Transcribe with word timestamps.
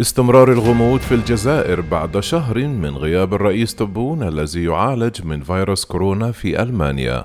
استمرار 0.00 0.52
الغموض 0.52 1.00
في 1.00 1.14
الجزائر 1.14 1.80
بعد 1.80 2.20
شهر 2.20 2.58
من 2.58 2.96
غياب 2.96 3.34
الرئيس 3.34 3.74
تبون 3.74 4.22
الذي 4.22 4.64
يعالج 4.64 5.24
من 5.24 5.40
فيروس 5.40 5.84
كورونا 5.84 6.32
في 6.32 6.62
ألمانيا. 6.62 7.24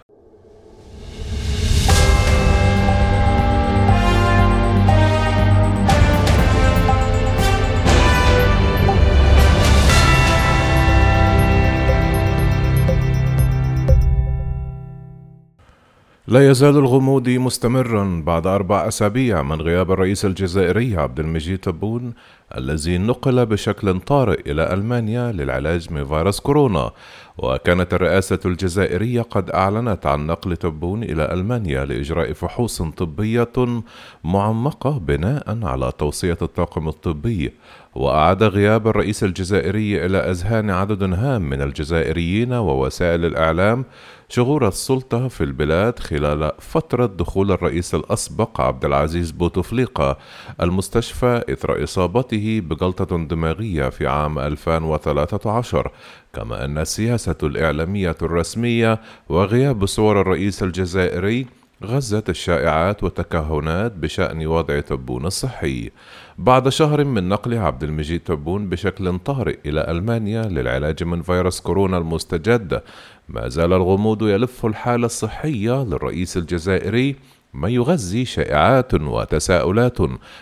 لا 16.27 16.49
يزال 16.49 16.77
الغموض 16.77 17.29
مستمرا 17.29 18.23
بعد 18.25 18.47
أربع 18.47 18.87
أسابيع 18.87 19.41
من 19.41 19.61
غياب 19.61 19.91
الرئيس 19.91 20.25
الجزائري 20.25 20.97
عبد 20.97 21.19
المجيد 21.19 21.57
تبون 21.57 22.13
الذي 22.57 22.97
نقل 22.97 23.45
بشكل 23.45 23.99
طارئ 23.99 24.51
إلى 24.51 24.73
ألمانيا 24.73 25.31
للعلاج 25.31 25.93
من 25.93 26.05
فيروس 26.05 26.39
كورونا 26.39 26.91
وكانت 27.37 27.93
الرئاسة 27.93 28.39
الجزائرية 28.45 29.21
قد 29.21 29.49
أعلنت 29.49 30.05
عن 30.05 30.27
نقل 30.27 30.57
تبون 30.57 31.03
إلى 31.03 31.33
ألمانيا 31.33 31.85
لإجراء 31.85 32.33
فحوص 32.33 32.81
طبية 32.81 33.83
معمقة 34.23 34.99
بناء 34.99 35.59
على 35.63 35.91
توصية 35.97 36.37
الطاقم 36.41 36.87
الطبي. 36.87 37.53
وأعاد 37.95 38.43
غياب 38.43 38.87
الرئيس 38.87 39.23
الجزائري 39.23 40.05
إلى 40.05 40.17
أذهان 40.17 40.69
عدد 40.69 41.03
هام 41.03 41.41
من 41.41 41.61
الجزائريين 41.61 42.53
ووسائل 42.53 43.25
الإعلام 43.25 43.85
شغور 44.29 44.67
السلطة 44.67 45.27
في 45.27 45.43
البلاد 45.43 45.99
خلال 45.99 46.51
فترة 46.59 47.05
دخول 47.05 47.51
الرئيس 47.51 47.95
الأسبق 47.95 48.61
عبد 48.61 48.85
العزيز 48.85 49.31
بوتفليقة 49.31 50.17
المستشفى 50.61 51.43
إثر 51.49 51.83
إصابته 51.83 52.37
بجلطة 52.41 53.17
دماغية 53.17 53.89
في 53.89 54.07
عام 54.07 54.39
2013 54.39 55.91
كما 56.33 56.65
أن 56.65 56.77
السياسة 56.77 57.35
الإعلامية 57.43 58.15
الرسمية 58.21 59.01
وغياب 59.29 59.85
صور 59.85 60.21
الرئيس 60.21 60.63
الجزائري 60.63 61.47
غزت 61.83 62.29
الشائعات 62.29 63.03
والتكهنات 63.03 63.91
بشأن 63.91 64.47
وضع 64.47 64.79
تبون 64.79 65.25
الصحي. 65.25 65.89
بعد 66.37 66.69
شهر 66.69 67.03
من 67.03 67.29
نقل 67.29 67.57
عبد 67.57 67.83
المجيد 67.83 68.19
تبون 68.19 68.69
بشكل 68.69 69.19
طارئ 69.19 69.57
إلى 69.65 69.91
ألمانيا 69.91 70.43
للعلاج 70.43 71.03
من 71.03 71.21
فيروس 71.21 71.59
كورونا 71.59 71.97
المستجد 71.97 72.81
ما 73.29 73.47
زال 73.47 73.73
الغموض 73.73 74.27
يلف 74.27 74.65
الحالة 74.65 75.05
الصحية 75.05 75.83
للرئيس 75.83 76.37
الجزائري 76.37 77.15
ما 77.53 77.69
يغذي 77.69 78.25
شائعات 78.25 78.93
وتساؤلات 78.93 79.97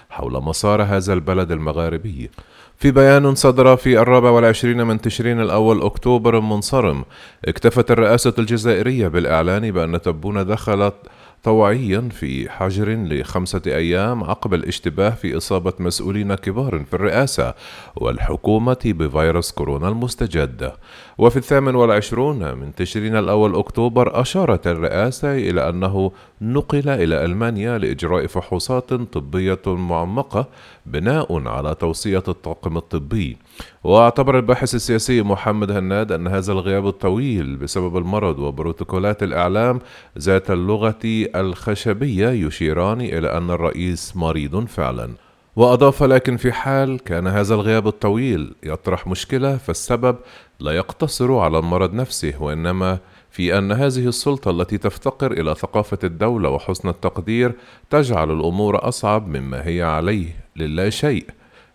حول 0.09 0.43
مسار 0.43 0.83
هذا 0.83 1.13
البلد 1.13 1.52
المغاربي. 1.52 2.29
في 2.77 2.91
بيان 2.91 3.35
صدر 3.35 3.77
في 3.77 3.99
الرابع 3.99 4.29
والعشرين 4.29 4.88
من 4.88 5.02
تشرين 5.02 5.41
الأول 5.41 5.81
أكتوبر 5.81 6.37
المنصرم 6.37 7.05
اكتفت 7.45 7.91
الرئاسة 7.91 8.33
الجزائرية 8.39 9.07
بالإعلان 9.07 9.71
بأن 9.71 10.02
تبون 10.02 10.45
دخلت 10.45 10.95
طوعيا 11.43 12.09
في 12.11 12.49
حجر 12.49 12.89
لخمسة 12.89 13.61
أيام 13.67 14.23
عقب 14.23 14.53
الاشتباه 14.53 15.09
في 15.09 15.37
إصابة 15.37 15.73
مسؤولين 15.79 16.35
كبار 16.35 16.83
في 16.85 16.93
الرئاسة 16.93 17.53
والحكومة 17.95 18.77
بفيروس 18.85 19.51
كورونا 19.51 19.87
المستجد. 19.89 20.71
وفي 21.17 21.37
الثامن 21.37 21.75
والعشرون 21.75 22.57
من 22.57 22.75
تشرين 22.75 23.15
الأول 23.15 23.55
أكتوبر 23.55 24.21
أشارت 24.21 24.67
الرئاسة 24.67 25.37
إلى 25.37 25.69
أنه 25.69 26.11
نقل 26.41 26.89
إلى 26.89 27.25
ألمانيا 27.25 27.77
لإجراء 27.77 28.27
فحوصات 28.27 28.93
طبية 28.93 29.61
معمقة 29.67 30.47
بناء 30.85 31.47
على 31.47 31.75
توصية 31.75 32.23
الطاقم 32.27 32.77
الطبي. 32.77 33.37
واعتبر 33.83 34.37
الباحث 34.37 34.75
السياسي 34.75 35.21
محمد 35.21 35.71
هناد 35.71 36.11
أن 36.11 36.27
هذا 36.27 36.51
الغياب 36.51 36.87
الطويل 36.87 37.57
بسبب 37.57 37.97
المرض 37.97 38.39
وبروتوكولات 38.39 39.23
الإعلام 39.23 39.79
ذات 40.19 40.52
اللغة 40.52 41.28
الخشبية 41.35 42.29
يشيران 42.29 43.01
إلى 43.01 43.37
أن 43.37 43.49
الرئيس 43.49 44.15
مريض 44.15 44.65
فعلا. 44.65 45.09
وأضاف 45.55 46.03
لكن 46.03 46.37
في 46.37 46.51
حال 46.51 46.99
كان 46.99 47.27
هذا 47.27 47.55
الغياب 47.55 47.87
الطويل 47.87 48.55
يطرح 48.63 49.07
مشكلة 49.07 49.57
فالسبب 49.57 50.15
لا 50.59 50.71
يقتصر 50.71 51.37
على 51.37 51.59
المرض 51.59 51.93
نفسه 51.93 52.33
وإنما 52.39 52.97
في 53.31 53.57
أن 53.57 53.71
هذه 53.71 54.07
السلطة 54.07 54.51
التي 54.51 54.77
تفتقر 54.77 55.31
إلى 55.31 55.55
ثقافة 55.55 55.97
الدولة 56.03 56.49
وحسن 56.49 56.89
التقدير 56.89 57.53
تجعل 57.89 58.31
الأمور 58.31 58.87
أصعب 58.87 59.27
مما 59.27 59.67
هي 59.67 59.81
عليه 59.81 60.45
للا 60.55 60.89
شيء. 60.89 61.25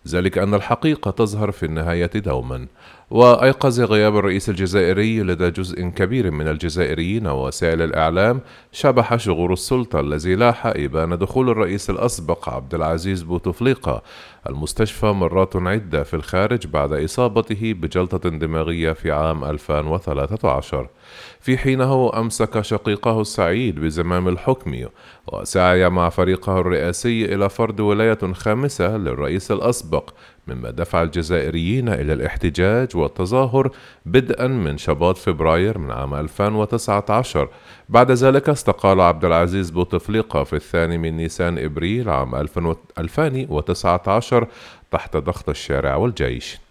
ذلك 0.08 0.38
أن 0.38 0.54
الحقيقة 0.54 1.10
تظهر 1.10 1.50
في 1.50 1.66
النهاية 1.66 2.10
دوما. 2.14 2.66
وأيقظ 3.10 3.80
غياب 3.80 4.16
الرئيس 4.16 4.48
الجزائري 4.48 5.22
لدى 5.22 5.50
جزء 5.50 5.82
كبير 5.82 6.30
من 6.30 6.48
الجزائريين 6.48 7.26
ووسائل 7.26 7.82
الإعلام 7.82 8.40
شبح 8.72 9.16
شغور 9.16 9.52
السلطة 9.52 10.00
الذي 10.00 10.34
لاح 10.34 10.66
إبان 10.66 11.18
دخول 11.18 11.50
الرئيس 11.50 11.90
الأسبق 11.90 12.48
عبد 12.48 12.74
العزيز 12.74 13.22
بوتفليقة. 13.22 14.02
المستشفى 14.48 15.06
مرات 15.06 15.56
عدة 15.56 16.02
في 16.02 16.14
الخارج 16.14 16.66
بعد 16.66 16.92
إصابته 16.92 17.72
بجلطة 17.72 18.28
دماغية 18.30 18.92
في 18.92 19.10
عام 19.10 19.44
2013 19.44 20.88
في 21.40 21.58
حينه 21.58 22.10
أمسك 22.18 22.60
شقيقه 22.60 23.20
السعيد 23.20 23.80
بزمام 23.80 24.28
الحكم 24.28 24.84
وسعي 25.32 25.88
مع 25.88 26.08
فريقه 26.08 26.60
الرئاسي 26.60 27.34
إلى 27.34 27.48
فرض 27.48 27.80
ولاية 27.80 28.32
خامسة 28.32 28.96
للرئيس 28.96 29.50
الأسبق 29.50 29.93
مما 30.46 30.70
دفع 30.70 31.02
الجزائريين 31.02 31.88
إلى 31.88 32.12
الاحتجاج 32.12 32.96
والتظاهر 32.96 33.70
بدءا 34.06 34.46
من 34.46 34.78
شباط 34.78 35.16
فبراير 35.16 35.78
من 35.78 35.90
عام 35.90 36.14
2019 36.14 37.48
بعد 37.88 38.10
ذلك 38.10 38.48
استقال 38.48 39.00
عبد 39.00 39.24
العزيز 39.24 39.70
بوتفليقة 39.70 40.44
في 40.44 40.56
الثاني 40.56 40.98
من 40.98 41.16
نيسان 41.16 41.58
إبريل 41.58 42.08
عام 42.08 42.34
2019 42.34 44.48
تحت 44.90 45.16
ضغط 45.16 45.48
الشارع 45.48 45.96
والجيش. 45.96 46.63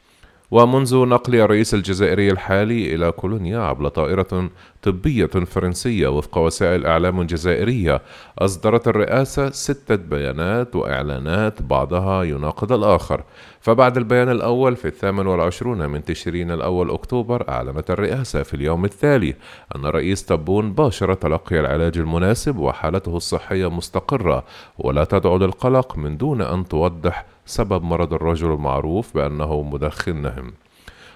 ومنذ 0.53 1.06
نقل 1.06 1.36
الرئيس 1.36 1.74
الجزائري 1.74 2.31
الحالي 2.31 2.96
إلى 2.96 3.12
كولونيا 3.12 3.59
عبر 3.59 3.88
طائرة 3.88 4.50
طبية 4.81 5.25
فرنسية 5.25 6.08
وفق 6.08 6.38
وسائل 6.38 6.86
إعلام 6.86 7.24
جزائرية 7.24 8.02
أصدرت 8.40 8.88
الرئاسة 8.88 9.50
ستة 9.50 9.96
بيانات 9.96 10.75
وإعلانات 10.75 11.62
بعضها 11.62 12.24
يناقض 12.24 12.72
الآخر. 12.72 13.24
فبعد 13.59 13.97
البيان 13.97 14.30
الأول 14.30 14.75
في 14.75 14.88
الثامن 14.88 15.28
والعشرون 15.28 15.90
من 15.90 16.03
تشرين 16.03 16.52
الأول 16.52 16.92
أكتوبر 16.92 17.50
أعلنت 17.50 17.92
الرئاسة 17.92 18.44
في 18.44 18.53
اليوم 18.53 18.86
التالي 18.86 19.36
أن 19.75 19.86
الرئيس 19.86 20.25
تبون 20.25 20.74
باشر 20.74 21.13
تلقي 21.13 21.59
العلاج 21.59 21.97
المناسب 21.97 22.58
وحالته 22.58 23.18
الصحية 23.18 23.69
مستقرة 23.69 24.44
ولا 24.78 25.03
تدعو 25.03 25.38
للقلق 25.38 25.97
من 25.97 26.18
دون 26.18 26.42
أن 26.42 26.68
توضح 26.68 27.25
سبب 27.46 27.84
مرض 27.84 28.14
الرجل 28.14 28.52
المعروف 28.52 29.16
بأنه 29.16 29.62
مدخن 29.62 30.22
نهم. 30.22 30.54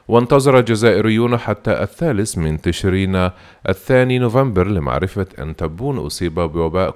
وانتظر 0.07 0.59
الجزائريون 0.59 1.37
حتى 1.37 1.83
الثالث 1.83 2.37
من 2.37 2.61
تشرين 2.61 3.29
الثاني 3.69 4.19
نوفمبر 4.19 4.67
لمعرفة 4.67 5.25
أن 5.39 5.55
تبون 5.55 5.97
أصيب 5.97 6.33
بوباء 6.33 6.95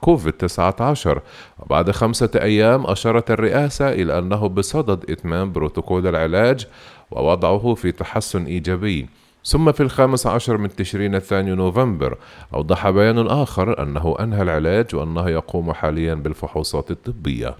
كوفيد 0.00 0.32
19 0.32 1.22
وبعد 1.58 1.90
خمسة 1.90 2.30
أيام 2.34 2.86
أشارت 2.86 3.30
الرئاسة 3.30 3.92
إلى 3.92 4.18
أنه 4.18 4.48
بصدد 4.48 5.10
إتمام 5.10 5.52
بروتوكول 5.52 6.06
العلاج 6.06 6.66
ووضعه 7.10 7.74
في 7.74 7.92
تحسن 7.92 8.44
إيجابي. 8.44 9.08
ثم 9.44 9.72
في 9.72 9.82
الخامس 9.82 10.26
عشر 10.26 10.56
من 10.56 10.76
تشرين 10.76 11.14
الثاني 11.14 11.54
نوفمبر 11.54 12.18
أوضح 12.54 12.90
بيان 12.90 13.26
آخر 13.26 13.82
أنه 13.82 14.16
أنهى 14.20 14.42
العلاج 14.42 14.94
وأنه 14.94 15.28
يقوم 15.28 15.72
حاليا 15.72 16.14
بالفحوصات 16.14 16.90
الطبية. 16.90 17.54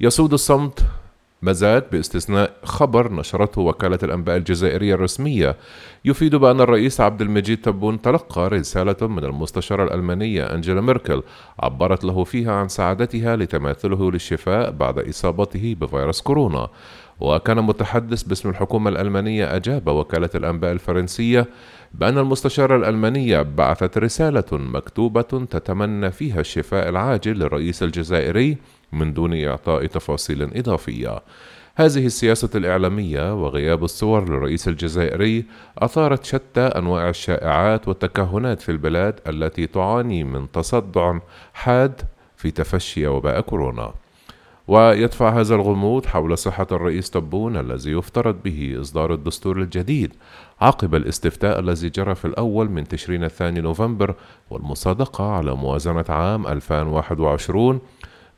يسود 0.00 0.32
الصمت 0.32 0.84
مزاد 1.42 1.84
باستثناء 1.92 2.52
خبر 2.64 3.12
نشرته 3.12 3.60
وكالة 3.60 3.98
الأنباء 4.02 4.36
الجزائرية 4.36 4.94
الرسمية. 4.94 5.56
يفيد 6.04 6.34
بأن 6.34 6.60
الرئيس 6.60 7.00
عبد 7.00 7.22
المجيد 7.22 7.60
تبون 7.60 8.02
تلقى 8.02 8.48
رسالة 8.48 9.08
من 9.08 9.24
المستشارة 9.24 9.84
الألمانية 9.84 10.54
أنجيلا 10.54 10.80
ميركل 10.80 11.22
عبرت 11.60 12.04
له 12.04 12.24
فيها 12.24 12.52
عن 12.52 12.68
سعادتها 12.68 13.36
لتماثله 13.36 14.10
للشفاء 14.10 14.70
بعد 14.70 14.98
إصابته 14.98 15.76
بفيروس 15.80 16.20
كورونا. 16.20 16.68
وكان 17.20 17.56
متحدث 17.56 18.22
باسم 18.22 18.48
الحكومة 18.48 18.90
الألمانية 18.90 19.56
أجاب 19.56 19.88
وكالة 19.88 20.30
الأنباء 20.34 20.72
الفرنسية 20.72 21.46
بأن 21.94 22.18
المستشارة 22.18 22.76
الألمانية 22.76 23.42
بعثت 23.42 23.98
رسالة 23.98 24.44
مكتوبة 24.52 25.22
تتمنى 25.22 26.10
فيها 26.10 26.40
الشفاء 26.40 26.88
العاجل 26.88 27.32
للرئيس 27.38 27.82
الجزائري 27.82 28.56
من 28.94 29.12
دون 29.12 29.44
إعطاء 29.44 29.86
تفاصيل 29.86 30.42
إضافية. 30.42 31.22
هذه 31.76 32.06
السياسة 32.06 32.50
الإعلامية 32.54 33.34
وغياب 33.34 33.84
الصور 33.84 34.28
للرئيس 34.28 34.68
الجزائري 34.68 35.44
أثارت 35.78 36.24
شتى 36.24 36.60
أنواع 36.60 37.08
الشائعات 37.08 37.88
والتكهنات 37.88 38.60
في 38.60 38.68
البلاد 38.68 39.20
التي 39.28 39.66
تعاني 39.66 40.24
من 40.24 40.50
تصدع 40.50 41.18
حاد 41.54 42.00
في 42.36 42.50
تفشي 42.50 43.06
وباء 43.06 43.40
كورونا. 43.40 43.94
ويدفع 44.68 45.40
هذا 45.40 45.54
الغموض 45.54 46.06
حول 46.06 46.38
صحة 46.38 46.66
الرئيس 46.72 47.10
تبون 47.10 47.56
الذي 47.56 47.90
يفترض 47.90 48.42
به 48.42 48.76
إصدار 48.80 49.14
الدستور 49.14 49.60
الجديد 49.60 50.12
عقب 50.60 50.94
الاستفتاء 50.94 51.60
الذي 51.60 51.88
جرى 51.88 52.14
في 52.14 52.24
الأول 52.24 52.70
من 52.70 52.88
تشرين 52.88 53.24
الثاني 53.24 53.60
نوفمبر 53.60 54.14
والمصادقة 54.50 55.24
على 55.24 55.54
موازنة 55.54 56.04
عام 56.08 56.46
2021 56.46 57.80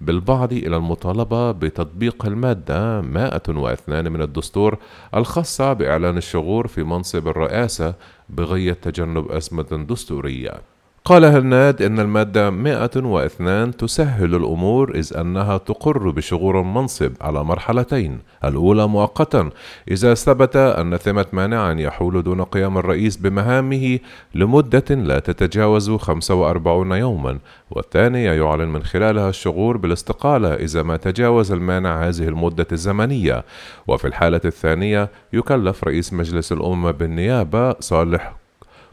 بالبعض 0.00 0.52
إلى 0.52 0.76
المطالبة 0.76 1.52
بتطبيق 1.52 2.26
المادة 2.26 3.00
102 3.00 4.12
من 4.12 4.22
الدستور 4.22 4.78
الخاصة 5.14 5.72
بإعلان 5.72 6.16
الشغور 6.16 6.66
في 6.66 6.82
منصب 6.82 7.28
الرئاسة 7.28 7.94
بغية 8.28 8.72
تجنب 8.72 9.30
أزمة 9.30 9.86
دستورية. 9.88 10.75
قال 11.06 11.24
هناد 11.24 11.82
إن 11.82 12.00
المادة 12.00 12.50
102 12.50 13.76
تسهل 13.76 14.34
الأمور 14.34 14.94
إذ 14.94 15.16
أنها 15.16 15.58
تقر 15.58 16.10
بشغور 16.10 16.60
المنصب 16.60 17.12
على 17.20 17.44
مرحلتين. 17.44 18.18
الأولى 18.44 18.88
مؤقتا 18.88 19.50
إذا 19.90 20.14
ثبت 20.14 20.56
أن 20.56 20.96
ثمة 20.96 21.26
مانعا 21.32 21.72
يحول 21.72 22.22
دون 22.22 22.42
قيام 22.42 22.78
الرئيس 22.78 23.16
بمهامه 23.16 23.98
لمدة 24.34 24.94
لا 24.94 25.18
تتجاوز 25.18 25.90
45 25.90 26.92
يوما. 26.92 27.38
والثانية 27.70 28.32
يعلن 28.32 28.68
من 28.68 28.82
خلالها 28.82 29.28
الشغور 29.28 29.76
بالاستقالة 29.76 30.54
إذا 30.54 30.82
ما 30.82 30.96
تجاوز 30.96 31.52
المانع 31.52 32.08
هذه 32.08 32.28
المدة 32.28 32.66
الزمنية. 32.72 33.44
وفي 33.86 34.06
الحالة 34.06 34.40
الثانية 34.44 35.10
يكلف 35.32 35.84
رئيس 35.84 36.12
مجلس 36.12 36.52
الأمة 36.52 36.90
بالنيابة 36.90 37.80
صالح 37.80 38.45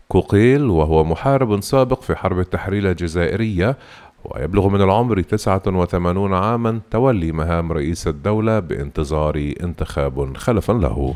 كوقيل 0.07 0.69
وهو 0.69 1.03
محارب 1.03 1.61
سابق 1.61 2.01
في 2.01 2.15
حرب 2.15 2.39
التحرير 2.39 2.89
الجزائرية 2.91 3.77
ويبلغ 4.25 4.67
من 4.67 4.81
العمر 4.81 5.21
89 5.21 6.33
عاما 6.33 6.79
تولي 6.91 7.31
مهام 7.31 7.71
رئيس 7.71 8.07
الدولة 8.07 8.59
بانتظار 8.59 9.53
انتخاب 9.63 10.37
خلفا 10.37 10.73
له. 10.73 11.15